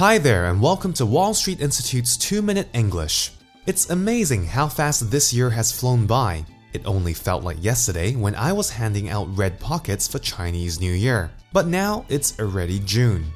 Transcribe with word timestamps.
Hi 0.00 0.16
there, 0.16 0.46
and 0.46 0.62
welcome 0.62 0.94
to 0.94 1.04
Wall 1.04 1.34
Street 1.34 1.60
Institute's 1.60 2.16
2 2.16 2.40
Minute 2.40 2.70
English. 2.72 3.32
It's 3.66 3.90
amazing 3.90 4.46
how 4.46 4.66
fast 4.66 5.10
this 5.10 5.30
year 5.30 5.50
has 5.50 5.78
flown 5.78 6.06
by. 6.06 6.46
It 6.72 6.86
only 6.86 7.12
felt 7.12 7.44
like 7.44 7.62
yesterday 7.62 8.16
when 8.16 8.34
I 8.34 8.50
was 8.54 8.70
handing 8.70 9.10
out 9.10 9.36
red 9.36 9.60
pockets 9.60 10.08
for 10.08 10.18
Chinese 10.18 10.80
New 10.80 10.94
Year. 10.94 11.30
But 11.52 11.66
now 11.66 12.06
it's 12.08 12.40
already 12.40 12.80
June. 12.80 13.26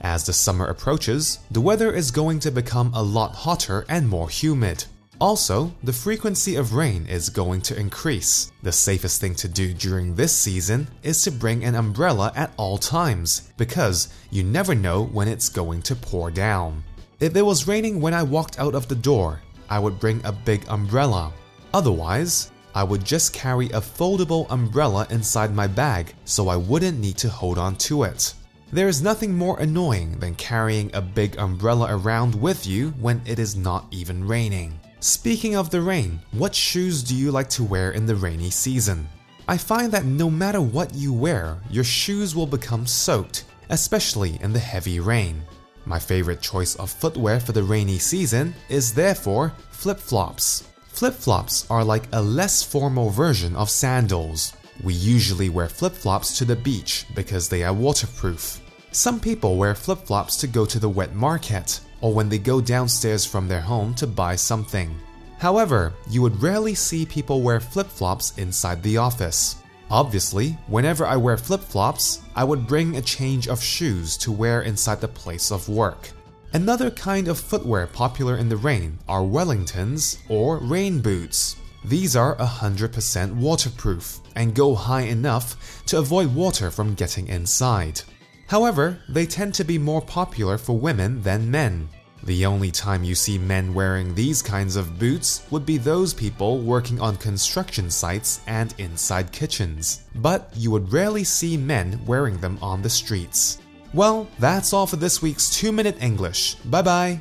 As 0.00 0.24
the 0.24 0.32
summer 0.32 0.64
approaches, 0.68 1.40
the 1.50 1.60
weather 1.60 1.92
is 1.92 2.10
going 2.10 2.38
to 2.40 2.50
become 2.50 2.90
a 2.94 3.02
lot 3.02 3.34
hotter 3.34 3.84
and 3.90 4.08
more 4.08 4.30
humid. 4.30 4.82
Also, 5.24 5.72
the 5.82 5.90
frequency 5.90 6.56
of 6.56 6.74
rain 6.74 7.06
is 7.06 7.30
going 7.30 7.62
to 7.62 7.80
increase. 7.80 8.52
The 8.62 8.70
safest 8.70 9.22
thing 9.22 9.34
to 9.36 9.48
do 9.48 9.72
during 9.72 10.14
this 10.14 10.36
season 10.36 10.86
is 11.02 11.22
to 11.22 11.30
bring 11.30 11.64
an 11.64 11.76
umbrella 11.76 12.30
at 12.36 12.52
all 12.58 12.76
times 12.76 13.50
because 13.56 14.12
you 14.30 14.44
never 14.44 14.74
know 14.74 15.04
when 15.04 15.26
it's 15.26 15.48
going 15.48 15.80
to 15.84 15.96
pour 15.96 16.30
down. 16.30 16.84
If 17.20 17.34
it 17.36 17.40
was 17.40 17.66
raining 17.66 18.02
when 18.02 18.12
I 18.12 18.22
walked 18.22 18.58
out 18.58 18.74
of 18.74 18.86
the 18.86 18.94
door, 18.96 19.40
I 19.70 19.78
would 19.78 19.98
bring 19.98 20.20
a 20.26 20.30
big 20.30 20.66
umbrella. 20.68 21.32
Otherwise, 21.72 22.50
I 22.74 22.84
would 22.84 23.02
just 23.02 23.32
carry 23.32 23.70
a 23.70 23.80
foldable 23.80 24.46
umbrella 24.50 25.06
inside 25.08 25.54
my 25.54 25.66
bag 25.66 26.12
so 26.26 26.48
I 26.48 26.56
wouldn't 26.56 26.98
need 26.98 27.16
to 27.16 27.30
hold 27.30 27.56
on 27.56 27.76
to 27.76 28.02
it. 28.02 28.34
There 28.72 28.88
is 28.88 29.00
nothing 29.00 29.32
more 29.32 29.58
annoying 29.58 30.18
than 30.18 30.34
carrying 30.34 30.90
a 30.92 31.00
big 31.00 31.38
umbrella 31.38 31.96
around 31.96 32.34
with 32.34 32.66
you 32.66 32.90
when 33.00 33.22
it 33.24 33.38
is 33.38 33.56
not 33.56 33.86
even 33.90 34.28
raining. 34.28 34.78
Speaking 35.04 35.54
of 35.54 35.68
the 35.68 35.82
rain, 35.82 36.18
what 36.32 36.54
shoes 36.54 37.02
do 37.02 37.14
you 37.14 37.30
like 37.30 37.50
to 37.50 37.62
wear 37.62 37.90
in 37.90 38.06
the 38.06 38.16
rainy 38.16 38.48
season? 38.48 39.06
I 39.46 39.58
find 39.58 39.92
that 39.92 40.06
no 40.06 40.30
matter 40.30 40.62
what 40.62 40.94
you 40.94 41.12
wear, 41.12 41.60
your 41.68 41.84
shoes 41.84 42.34
will 42.34 42.46
become 42.46 42.86
soaked, 42.86 43.44
especially 43.68 44.38
in 44.40 44.54
the 44.54 44.58
heavy 44.58 45.00
rain. 45.00 45.42
My 45.84 45.98
favorite 45.98 46.40
choice 46.40 46.74
of 46.76 46.90
footwear 46.90 47.38
for 47.38 47.52
the 47.52 47.62
rainy 47.62 47.98
season 47.98 48.54
is 48.70 48.94
therefore 48.94 49.52
flip 49.72 49.98
flops. 49.98 50.68
Flip 50.88 51.12
flops 51.12 51.70
are 51.70 51.84
like 51.84 52.08
a 52.14 52.22
less 52.22 52.62
formal 52.62 53.10
version 53.10 53.54
of 53.56 53.68
sandals. 53.68 54.54
We 54.82 54.94
usually 54.94 55.50
wear 55.50 55.68
flip 55.68 55.92
flops 55.92 56.38
to 56.38 56.46
the 56.46 56.56
beach 56.56 57.04
because 57.14 57.50
they 57.50 57.62
are 57.62 57.74
waterproof. 57.74 58.58
Some 58.90 59.20
people 59.20 59.58
wear 59.58 59.74
flip 59.74 59.98
flops 60.06 60.36
to 60.38 60.46
go 60.46 60.64
to 60.64 60.78
the 60.78 60.88
wet 60.88 61.14
market 61.14 61.80
or 62.04 62.12
when 62.12 62.28
they 62.28 62.36
go 62.36 62.60
downstairs 62.60 63.24
from 63.24 63.48
their 63.48 63.62
home 63.62 63.94
to 63.94 64.06
buy 64.06 64.36
something. 64.36 64.94
However, 65.38 65.94
you 66.10 66.20
would 66.20 66.42
rarely 66.42 66.74
see 66.74 67.06
people 67.06 67.40
wear 67.40 67.60
flip 67.60 67.86
flops 67.86 68.36
inside 68.36 68.82
the 68.82 68.98
office. 68.98 69.56
Obviously, 69.90 70.50
whenever 70.66 71.06
I 71.06 71.16
wear 71.16 71.38
flip 71.38 71.62
flops, 71.62 72.20
I 72.36 72.44
would 72.44 72.66
bring 72.66 72.96
a 72.96 73.00
change 73.00 73.48
of 73.48 73.62
shoes 73.62 74.18
to 74.18 74.30
wear 74.30 74.60
inside 74.60 75.00
the 75.00 75.08
place 75.08 75.50
of 75.50 75.66
work. 75.66 76.10
Another 76.52 76.90
kind 76.90 77.26
of 77.26 77.40
footwear 77.40 77.86
popular 77.86 78.36
in 78.36 78.50
the 78.50 78.58
rain 78.58 78.98
are 79.08 79.22
Wellingtons 79.22 80.18
or 80.28 80.58
rain 80.58 81.00
boots. 81.00 81.56
These 81.86 82.16
are 82.16 82.36
100% 82.36 83.34
waterproof 83.36 84.20
and 84.36 84.54
go 84.54 84.74
high 84.74 85.06
enough 85.08 85.82
to 85.86 86.00
avoid 86.00 86.34
water 86.34 86.70
from 86.70 86.94
getting 86.94 87.28
inside. 87.28 88.02
However, 88.46 88.98
they 89.08 89.26
tend 89.26 89.54
to 89.54 89.64
be 89.64 89.78
more 89.78 90.02
popular 90.02 90.58
for 90.58 90.78
women 90.78 91.22
than 91.22 91.50
men. 91.50 91.88
The 92.24 92.46
only 92.46 92.70
time 92.70 93.04
you 93.04 93.14
see 93.14 93.36
men 93.36 93.74
wearing 93.74 94.14
these 94.14 94.40
kinds 94.40 94.76
of 94.76 94.98
boots 94.98 95.46
would 95.50 95.66
be 95.66 95.76
those 95.76 96.14
people 96.14 96.60
working 96.60 96.98
on 97.00 97.16
construction 97.16 97.90
sites 97.90 98.40
and 98.46 98.74
inside 98.78 99.30
kitchens, 99.30 100.06
but 100.14 100.50
you 100.54 100.70
would 100.70 100.90
rarely 100.92 101.24
see 101.24 101.56
men 101.56 102.00
wearing 102.06 102.38
them 102.38 102.58
on 102.62 102.80
the 102.80 102.88
streets. 102.88 103.58
Well, 103.92 104.26
that's 104.38 104.72
all 104.72 104.86
for 104.86 104.96
this 104.96 105.20
week's 105.20 105.50
2 105.50 105.70
Minute 105.70 106.02
English. 106.02 106.54
Bye 106.64 106.82
bye. 106.82 107.20